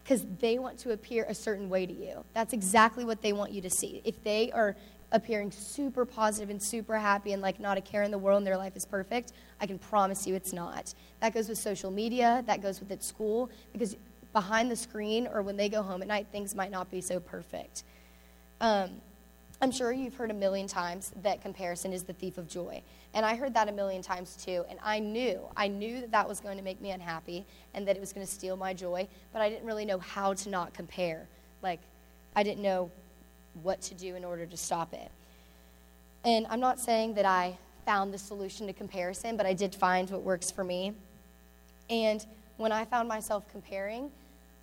because 0.09 0.25
they 0.41 0.59
want 0.59 0.79
to 0.79 0.93
appear 0.93 1.27
a 1.29 1.35
certain 1.35 1.69
way 1.69 1.85
to 1.85 1.93
you. 1.93 2.25
That's 2.33 2.55
exactly 2.55 3.05
what 3.05 3.21
they 3.21 3.35
want 3.35 3.53
you 3.53 3.61
to 3.61 3.69
see. 3.69 4.01
If 4.07 4.25
they 4.25 4.51
are 4.53 4.75
appearing 5.13 5.51
super 5.51 6.07
positive 6.07 6.49
and 6.49 6.63
super 6.63 6.97
happy 6.97 7.35
and 7.35 7.43
like 7.43 7.61
not 7.61 7.77
a 7.77 7.83
care 7.83 8.05
in 8.05 8.11
the 8.11 8.17
world 8.17 8.39
and 8.39 8.47
their 8.47 8.57
life 8.57 8.75
is 8.75 8.87
perfect, 8.87 9.33
I 9.61 9.67
can 9.67 9.79
promise 9.79 10.27
you 10.27 10.35
it's 10.35 10.55
not. 10.55 10.95
That 11.21 11.35
goes 11.35 11.51
with 11.51 11.59
social 11.59 11.91
media, 11.91 12.43
that 12.47 12.63
goes 12.63 12.81
with 12.81 12.91
at 12.91 13.05
school, 13.05 13.51
because 13.75 13.97
behind 14.33 14.71
the 14.71 14.77
screen 14.77 15.29
or 15.31 15.43
when 15.43 15.59
they 15.59 15.69
go 15.69 15.83
home 15.83 16.01
at 16.01 16.09
night, 16.09 16.29
things 16.33 16.55
might 16.55 16.71
not 16.71 16.91
be 16.91 17.03
so 17.03 17.21
perfect. 17.21 17.85
Um, 18.63 19.03
I'm 19.61 19.73
sure 19.73 19.93
you've 19.93 20.15
heard 20.15 20.31
a 20.31 20.35
million 20.35 20.69
times 20.69 21.13
that 21.23 21.43
comparison 21.43 21.93
is 21.93 22.05
the 22.05 22.13
thief 22.13 22.39
of 22.39 22.49
joy. 22.49 22.81
And 23.13 23.27
I 23.27 23.35
heard 23.35 23.55
that 23.55 23.69
a 23.69 23.73
million 23.73 24.03
times 24.03 24.37
too. 24.37 24.65
And 24.71 24.79
I 24.85 25.01
knew, 25.01 25.41
I 25.57 25.67
knew 25.67 26.01
that 26.01 26.13
that 26.13 26.29
was 26.29 26.39
going 26.39 26.59
to 26.59 26.63
make 26.63 26.81
me 26.81 26.93
unhappy 26.93 27.45
and 27.75 27.87
that 27.89 27.97
it 27.97 28.01
was 28.01 28.13
going 28.13 28.25
to 28.25 28.33
steal 28.33 28.57
my 28.57 28.73
joy, 28.73 29.09
but 29.33 29.43
I 29.43 29.49
didn't 29.49 29.67
really 29.67 29.85
know 29.85 29.99
how 29.99 30.35
to 30.35 30.49
not 30.49 30.75
compare. 30.75 31.27
Like, 31.63 31.81
I 32.37 32.45
didn't 32.45 32.63
know 32.63 32.91
what 33.63 33.81
to 33.83 33.95
do 33.95 34.15
in 34.15 34.25
order 34.25 34.47
to 34.47 34.57
stop 34.57 34.95
it. 34.95 35.11
And 36.25 36.47
I'm 36.49 36.61
not 36.61 36.79
saying 36.79 37.15
that 37.15 37.25
I 37.25 37.59
found 37.85 38.15
the 38.15 38.19
solution 38.19 38.67
to 38.69 38.73
comparison, 38.73 39.37
but 39.37 39.47
I 39.47 39.55
did 39.55 39.75
find 39.75 40.09
what 40.11 40.23
works 40.23 40.51
for 40.51 40.63
me. 40.63 40.93
And 41.91 42.25
when 42.59 42.71
I 42.71 42.85
found 42.85 43.09
myself 43.09 43.51
comparing, 43.51 44.11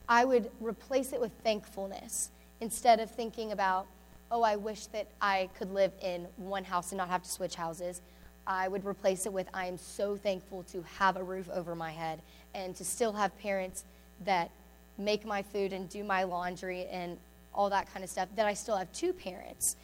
I 0.08 0.24
would 0.24 0.52
replace 0.62 1.12
it 1.12 1.20
with 1.20 1.32
thankfulness 1.44 2.30
instead 2.62 3.00
of 3.00 3.10
thinking 3.12 3.52
about, 3.52 3.88
oh, 4.36 4.44
I 4.44 4.58
wish 4.58 4.88
that 4.88 5.08
I 5.22 5.50
could 5.58 5.74
live 5.74 5.94
in 6.02 6.28
one 6.36 6.66
house 6.66 6.92
and 6.92 6.98
not 6.98 7.08
have 7.08 7.24
to 7.24 7.30
switch 7.30 7.56
houses. 7.56 8.02
I 8.46 8.68
would 8.68 8.86
replace 8.86 9.26
it 9.26 9.32
with, 9.32 9.48
I 9.54 9.68
am 9.68 9.78
so 9.78 10.18
thankful 10.18 10.64
to 10.74 10.84
have 10.98 11.16
a 11.16 11.24
roof 11.24 11.50
over 11.54 11.74
my 11.74 11.92
head 11.92 12.20
and 12.54 12.76
to 12.76 12.84
still 12.84 13.14
have 13.14 13.38
parents 13.40 13.86
that 14.26 14.52
make 14.98 15.26
my 15.26 15.42
food 15.42 15.72
and 15.72 15.88
do 15.88 16.04
my 16.04 16.24
laundry 16.24 16.86
and 16.88 17.18
all 17.54 17.70
that 17.70 17.90
kind 17.94 18.04
of 18.04 18.10
stuff, 18.10 18.28
that 18.36 18.46
I 18.46 18.54
still 18.54 18.76
have 18.76 18.92
two 18.92 19.14
parents. 19.14 19.78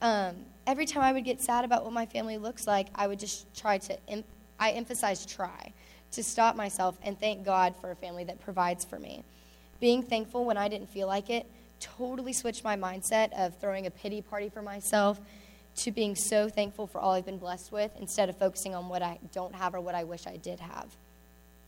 Um, 0.00 0.34
every 0.66 0.86
time 0.86 1.02
I 1.02 1.12
would 1.12 1.24
get 1.24 1.42
sad 1.42 1.66
about 1.66 1.84
what 1.84 1.92
my 1.92 2.06
family 2.06 2.38
looks 2.38 2.66
like, 2.66 2.86
I 2.94 3.06
would 3.06 3.18
just 3.18 3.54
try 3.54 3.76
to, 3.76 3.98
em- 4.08 4.24
I 4.58 4.70
emphasize 4.70 5.26
try, 5.26 5.74
to 6.12 6.22
stop 6.22 6.56
myself 6.56 6.98
and 7.02 7.20
thank 7.20 7.44
God 7.44 7.74
for 7.82 7.90
a 7.90 7.96
family 7.96 8.24
that 8.24 8.40
provides 8.40 8.82
for 8.82 8.98
me. 8.98 9.24
Being 9.78 10.02
thankful 10.02 10.46
when 10.46 10.56
I 10.56 10.68
didn't 10.68 10.88
feel 10.88 11.06
like 11.06 11.28
it 11.28 11.44
totally 11.80 12.32
switched 12.32 12.62
my 12.62 12.76
mindset 12.76 13.32
of 13.32 13.58
throwing 13.58 13.86
a 13.86 13.90
pity 13.90 14.22
party 14.22 14.48
for 14.48 14.62
myself 14.62 15.20
to 15.76 15.90
being 15.90 16.14
so 16.14 16.48
thankful 16.48 16.86
for 16.86 17.00
all 17.00 17.12
I've 17.12 17.26
been 17.26 17.38
blessed 17.38 17.72
with 17.72 17.90
instead 17.98 18.28
of 18.28 18.36
focusing 18.36 18.74
on 18.74 18.88
what 18.88 19.02
I 19.02 19.18
don't 19.32 19.54
have 19.54 19.74
or 19.74 19.80
what 19.80 19.94
I 19.94 20.04
wish 20.04 20.26
I 20.26 20.36
did 20.36 20.60
have. 20.60 20.86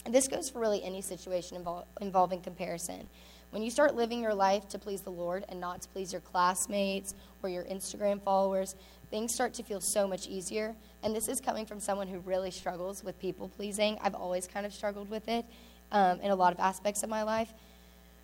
And 0.04 0.14
this 0.14 0.28
goes 0.28 0.50
for 0.50 0.59
really 0.59 0.83
any 0.83 1.00
situation 1.00 1.62
invol- 1.62 1.85
involving 2.00 2.40
comparison. 2.40 3.09
When 3.50 3.62
you 3.62 3.71
start 3.71 3.95
living 3.95 4.23
your 4.23 4.35
life 4.35 4.69
to 4.71 4.78
please 4.78 5.02
the 5.02 5.11
Lord 5.11 5.45
and 5.49 5.61
not 5.61 5.83
to 5.83 5.88
please 5.88 6.12
your 6.12 6.23
classmates 6.23 7.14
or 7.42 7.49
your 7.49 7.64
Instagram 7.64 8.21
followers, 8.23 8.75
things 9.11 9.35
start 9.35 9.54
to 9.54 9.62
feel 9.62 9.81
so 9.81 10.09
much 10.09 10.26
easier. 10.26 10.75
And 11.02 11.14
this 11.14 11.28
is 11.28 11.40
coming 11.40 11.66
from 11.66 11.78
someone 11.78 12.09
who 12.09 12.19
really 12.21 12.50
struggles 12.50 13.04
with 13.04 13.21
people 13.21 13.49
pleasing. 13.49 13.99
I've 14.00 14.14
always 14.14 14.47
kind 14.47 14.64
of 14.64 14.73
struggled 14.73 15.11
with 15.11 15.28
it 15.28 15.45
um, 15.92 16.21
in 16.21 16.31
a 16.31 16.35
lot 16.35 16.52
of 16.52 16.61
aspects 16.61 17.02
of 17.02 17.11
my 17.11 17.23
life. 17.23 17.52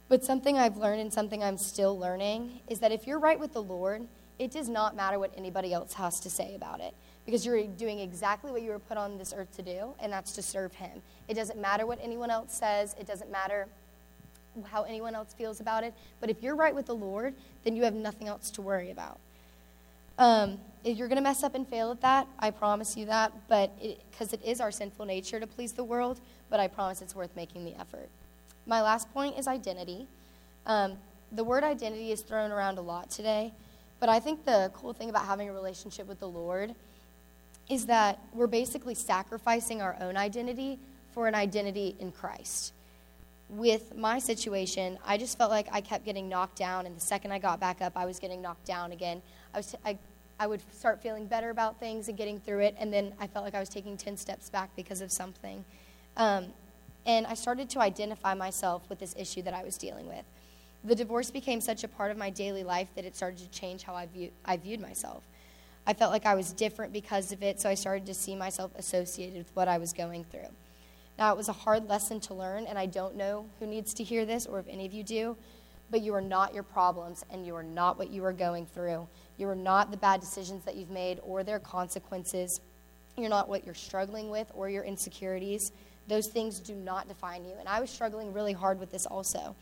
But 0.09 0.25
something 0.25 0.57
I've 0.57 0.77
learned 0.77 1.01
and 1.01 1.13
something 1.13 1.45
I'm 1.45 1.59
still 1.59 1.99
learning 1.99 2.61
is 2.69 2.81
that 2.81 2.93
if 2.93 3.07
you're 3.07 3.19
right 3.19 3.39
with 3.39 3.53
the 3.53 3.63
Lord, 3.63 4.07
it 4.39 4.51
does 4.51 4.69
not 4.69 4.97
matter 4.97 5.19
what 5.19 5.33
anybody 5.37 5.73
else 5.73 5.95
has 5.95 6.21
to 6.21 6.31
say 6.31 6.55
about 6.55 6.81
it 6.81 6.95
because 7.27 7.45
you're 7.45 7.63
doing 7.65 7.99
exactly 7.99 8.51
what 8.51 8.63
you 8.63 8.71
were 8.71 8.79
put 8.79 8.97
on 8.97 9.19
this 9.19 9.35
earth 9.37 9.55
to 9.57 9.63
do, 9.63 9.93
and 10.01 10.11
that's 10.11 10.33
to 10.33 10.41
serve 10.41 10.73
Him. 10.73 11.03
It 11.29 11.35
doesn't 11.35 11.61
matter 11.61 11.85
what 11.85 11.99
anyone 12.03 12.31
else 12.31 12.55
says, 12.55 12.97
it 12.99 13.07
doesn't 13.07 13.31
matter 13.31 13.69
how 14.65 14.85
anyone 14.85 15.15
else 15.15 15.35
feels 15.35 15.61
about 15.61 15.85
it. 15.85 15.93
But 16.21 16.31
if 16.31 16.43
you're 16.43 16.57
right 16.57 16.75
with 16.75 16.87
the 16.87 16.95
Lord, 16.95 17.35
then 17.65 17.77
you 17.77 17.85
have 17.85 17.95
nothing 17.95 18.29
else 18.29 18.51
to 18.53 18.63
worry 18.63 18.91
about. 18.91 19.19
Um, 20.19 20.59
you're 20.85 21.07
going 21.07 21.17
to 21.17 21.23
mess 21.23 21.43
up 21.43 21.55
and 21.55 21.69
fail 21.69 21.91
at 21.91 22.01
that. 22.01 22.27
I 22.39 22.51
promise 22.51 22.97
you 22.97 23.05
that. 23.07 23.33
But 23.47 23.79
because 24.11 24.33
it, 24.33 24.41
it 24.43 24.51
is 24.51 24.61
our 24.61 24.71
sinful 24.71 25.05
nature 25.05 25.39
to 25.39 25.47
please 25.47 25.73
the 25.73 25.85
world, 25.85 26.21
but 26.51 26.61
I 26.61 26.67
promise 26.67 27.03
it's 27.03 27.15
worth 27.15 27.37
making 27.37 27.65
the 27.65 27.79
effort. 27.79 28.09
My 28.69 28.83
last 28.83 29.13
point 29.13 29.37
is 29.37 29.49
identity. 29.49 30.07
Um, 30.67 30.99
the 31.33 31.43
word 31.43 31.65
identity 31.65 32.13
is 32.13 32.21
thrown 32.21 32.53
around 32.53 32.79
a 32.79 32.83
lot 32.83 33.11
today, 33.11 33.53
but 33.99 34.09
I 34.09 34.21
think 34.21 34.45
the 34.45 34.71
cool 34.75 34.93
thing 34.93 35.11
about 35.11 35.25
having 35.27 35.49
a 35.49 35.53
relationship 35.53 36.07
with 36.07 36.21
the 36.21 36.29
Lord 36.29 36.75
is 37.69 37.87
that 37.87 38.21
we're 38.33 38.47
basically 38.47 38.95
sacrificing 38.95 39.83
our 39.83 39.97
own 40.01 40.17
identity 40.17 40.79
for 41.11 41.27
an 41.27 41.35
identity 41.35 41.97
in 41.99 42.13
Christ 42.13 42.73
with 43.49 43.97
my 43.97 44.19
situation, 44.19 44.99
I 45.07 45.17
just 45.17 45.39
felt 45.39 45.51
like 45.51 45.69
I 45.73 45.81
kept 45.81 46.05
getting 46.05 46.29
knocked 46.29 46.57
down, 46.57 46.87
and 46.87 46.97
the 46.97 47.01
second 47.01 47.33
I 47.33 47.39
got 47.39 47.59
back 47.61 47.81
up, 47.81 47.95
I 47.97 48.05
was 48.05 48.19
getting 48.19 48.43
knocked 48.43 48.67
down 48.67 48.93
again. 48.93 49.23
I 49.55 49.59
was, 49.59 49.67
t- 49.69 49.79
I, 49.85 49.99
I 50.39 50.47
would 50.47 50.61
start 50.75 51.03
feeling 51.03 51.27
better 51.27 51.51
about 51.51 51.81
things 51.81 52.09
and 52.09 52.17
getting 52.17 52.39
through 52.41 52.61
it, 52.61 52.77
and 52.79 52.93
then 52.93 53.15
I 53.19 53.27
felt 53.27 53.45
like 53.45 53.55
I 53.55 53.61
was 53.61 53.69
taking 53.69 53.97
10 53.97 54.17
steps 54.17 54.51
back 54.51 54.71
because 54.77 55.01
of 55.01 55.11
something. 55.11 55.65
Um, 56.17 56.47
and 57.09 57.27
I 57.27 57.33
started 57.35 57.71
to 57.71 57.81
identify 57.81 58.35
myself 58.35 58.83
with 58.91 58.99
this 58.99 59.15
issue 59.19 59.41
that 59.43 59.55
I 59.55 59.65
was 59.65 59.79
dealing 59.79 60.07
with. 60.07 60.25
The 60.85 60.95
divorce 60.95 61.31
became 61.31 61.63
such 61.63 61.83
a 61.83 61.89
part 61.89 62.11
of 62.11 62.19
my 62.19 62.29
daily 62.29 62.63
life 62.63 62.89
that 62.95 63.07
it 63.07 63.17
started 63.17 63.39
to 63.39 63.49
change 63.49 63.83
how 63.83 63.95
I, 63.95 64.07
view, 64.07 64.31
I 64.45 64.59
viewed 64.59 64.81
myself. 64.81 65.25
I 65.87 65.95
felt 65.95 66.13
like 66.13 66.27
I 66.27 66.35
was 66.35 66.53
different 66.53 66.93
because 66.93 67.33
of 67.33 67.43
it, 67.43 67.61
so 67.61 67.71
I 67.71 67.75
started 67.75 68.05
to 68.07 68.15
see 68.15 68.37
myself 68.37 68.73
associated 68.77 69.39
with 69.39 69.51
what 69.57 69.69
I 69.69 69.79
was 69.79 69.95
going 69.95 70.25
through. 70.25 70.51
Now, 71.19 71.33
it 71.33 71.37
was 71.37 71.49
a 71.49 71.53
hard 71.53 71.89
lesson 71.89 72.21
to 72.21 72.35
learn, 72.35 72.67
and 72.67 72.79
I 72.79 72.85
don't 72.85 73.17
know 73.17 73.47
who 73.59 73.67
needs 73.67 73.95
to 73.95 74.05
hear 74.05 74.27
this 74.27 74.45
or 74.45 74.59
if 74.59 74.69
any 74.69 74.85
of 74.85 74.93
you 74.93 75.03
do, 75.03 75.35
but 75.91 76.03
you 76.03 76.15
are 76.15 76.21
not 76.21 76.53
your 76.53 76.63
problems 76.63 77.25
and 77.31 77.47
you 77.47 77.57
are 77.57 77.63
not 77.63 77.99
what 77.99 78.11
you 78.11 78.23
are 78.27 78.35
going 78.35 78.67
through. 78.67 79.09
You 79.39 79.49
are 79.49 79.57
not 79.57 79.91
the 79.91 79.97
bad 79.97 80.21
decisions 80.21 80.63
that 80.67 80.77
you've 80.77 80.91
made 80.91 81.21
or 81.23 81.43
their 81.43 81.59
consequences. 81.59 82.61
You're 83.17 83.31
not 83.31 83.49
what 83.49 83.65
you're 83.65 83.75
struggling 83.75 84.29
with 84.29 84.53
or 84.55 84.69
your 84.69 84.85
insecurities. 84.85 85.73
Those 86.09 86.27
things 86.27 86.59
do 86.59 86.75
not 86.75 87.07
define 87.07 87.45
you. 87.45 87.53
And 87.59 87.69
I 87.69 87.81
was 87.81 87.91
struggling 87.91 88.33
really 88.33 88.53
hard 88.53 88.81
with 88.81 88.91
this 88.91 89.07
also. 89.07 89.55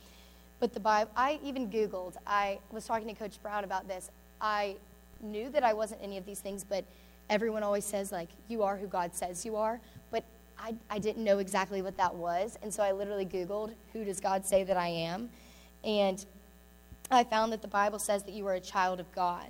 But 0.58 0.72
the 0.72 0.80
Bible, 0.80 1.10
I 1.16 1.38
even 1.42 1.70
Googled, 1.70 2.14
I 2.26 2.58
was 2.70 2.86
talking 2.86 3.08
to 3.08 3.14
Coach 3.14 3.42
Brown 3.42 3.64
about 3.64 3.88
this. 3.88 4.10
I 4.40 4.76
knew 5.20 5.50
that 5.50 5.62
I 5.62 5.72
wasn't 5.72 6.02
any 6.02 6.16
of 6.16 6.24
these 6.24 6.40
things, 6.40 6.64
but 6.64 6.84
everyone 7.28 7.62
always 7.62 7.84
says, 7.84 8.12
like, 8.12 8.28
you 8.48 8.62
are 8.62 8.76
who 8.76 8.86
God 8.86 9.14
says 9.14 9.44
you 9.44 9.56
are. 9.56 9.80
But 10.10 10.24
I, 10.58 10.74
I 10.88 10.98
didn't 10.98 11.24
know 11.24 11.38
exactly 11.38 11.82
what 11.82 11.96
that 11.98 12.14
was. 12.14 12.58
And 12.62 12.72
so 12.72 12.82
I 12.82 12.92
literally 12.92 13.26
Googled, 13.26 13.74
Who 13.92 14.04
does 14.04 14.20
God 14.20 14.46
say 14.46 14.64
that 14.64 14.76
I 14.76 14.88
am? 14.88 15.28
And 15.84 16.24
I 17.10 17.24
found 17.24 17.52
that 17.52 17.62
the 17.62 17.68
Bible 17.68 17.98
says 17.98 18.22
that 18.24 18.32
you 18.32 18.46
are 18.46 18.54
a 18.54 18.60
child 18.60 18.98
of 18.98 19.10
God, 19.12 19.46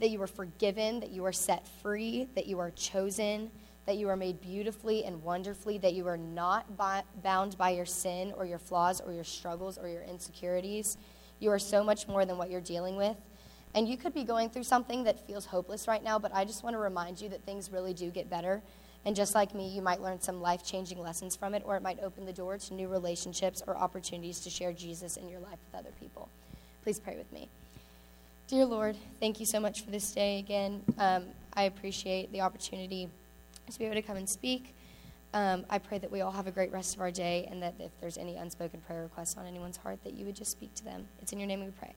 that 0.00 0.10
you 0.10 0.20
are 0.22 0.26
forgiven, 0.26 1.00
that 1.00 1.10
you 1.10 1.24
are 1.24 1.32
set 1.32 1.66
free, 1.82 2.28
that 2.34 2.46
you 2.46 2.58
are 2.58 2.70
chosen, 2.70 3.50
that 3.88 3.96
you 3.96 4.06
are 4.10 4.16
made 4.16 4.38
beautifully 4.42 5.02
and 5.06 5.22
wonderfully, 5.22 5.78
that 5.78 5.94
you 5.94 6.06
are 6.06 6.18
not 6.18 6.76
bound 7.22 7.56
by 7.56 7.70
your 7.70 7.86
sin 7.86 8.34
or 8.36 8.44
your 8.44 8.58
flaws 8.58 9.00
or 9.00 9.14
your 9.14 9.24
struggles 9.24 9.78
or 9.78 9.88
your 9.88 10.02
insecurities. 10.02 10.98
You 11.40 11.50
are 11.52 11.58
so 11.58 11.82
much 11.82 12.06
more 12.06 12.26
than 12.26 12.36
what 12.36 12.50
you're 12.50 12.60
dealing 12.60 12.96
with. 12.96 13.16
And 13.74 13.88
you 13.88 13.96
could 13.96 14.12
be 14.12 14.24
going 14.24 14.50
through 14.50 14.64
something 14.64 15.04
that 15.04 15.26
feels 15.26 15.46
hopeless 15.46 15.88
right 15.88 16.04
now, 16.04 16.18
but 16.18 16.34
I 16.34 16.44
just 16.44 16.62
want 16.62 16.74
to 16.74 16.78
remind 16.78 17.18
you 17.18 17.30
that 17.30 17.42
things 17.46 17.72
really 17.72 17.94
do 17.94 18.10
get 18.10 18.28
better. 18.28 18.60
And 19.06 19.16
just 19.16 19.34
like 19.34 19.54
me, 19.54 19.70
you 19.70 19.80
might 19.80 20.02
learn 20.02 20.20
some 20.20 20.42
life 20.42 20.62
changing 20.62 21.00
lessons 21.00 21.34
from 21.34 21.54
it, 21.54 21.62
or 21.64 21.74
it 21.74 21.82
might 21.82 21.98
open 22.02 22.26
the 22.26 22.32
door 22.34 22.58
to 22.58 22.74
new 22.74 22.88
relationships 22.88 23.62
or 23.66 23.74
opportunities 23.74 24.40
to 24.40 24.50
share 24.50 24.74
Jesus 24.74 25.16
in 25.16 25.30
your 25.30 25.40
life 25.40 25.58
with 25.64 25.80
other 25.80 25.94
people. 25.98 26.28
Please 26.82 27.00
pray 27.00 27.16
with 27.16 27.32
me. 27.32 27.48
Dear 28.48 28.66
Lord, 28.66 28.98
thank 29.18 29.40
you 29.40 29.46
so 29.46 29.58
much 29.60 29.80
for 29.80 29.90
this 29.90 30.12
day 30.12 30.40
again. 30.40 30.82
Um, 30.98 31.24
I 31.54 31.62
appreciate 31.62 32.30
the 32.32 32.42
opportunity 32.42 33.08
to 33.74 33.78
be 33.78 33.84
able 33.84 33.96
to 33.96 34.02
come 34.02 34.16
and 34.16 34.28
speak. 34.28 34.74
Um, 35.34 35.66
I 35.68 35.78
pray 35.78 35.98
that 35.98 36.10
we 36.10 36.22
all 36.22 36.32
have 36.32 36.46
a 36.46 36.50
great 36.50 36.72
rest 36.72 36.94
of 36.94 37.00
our 37.00 37.10
day 37.10 37.46
and 37.50 37.62
that 37.62 37.74
if 37.78 37.90
there's 38.00 38.16
any 38.16 38.36
unspoken 38.36 38.80
prayer 38.80 39.02
requests 39.02 39.36
on 39.36 39.46
anyone's 39.46 39.76
heart, 39.76 40.02
that 40.04 40.14
you 40.14 40.24
would 40.24 40.36
just 40.36 40.50
speak 40.50 40.74
to 40.76 40.84
them. 40.84 41.06
It's 41.20 41.32
in 41.32 41.38
your 41.38 41.48
name 41.48 41.64
we 41.64 41.70
pray. 41.70 41.94